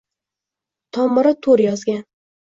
[0.97, 2.03] Tomiri toʻr yozgan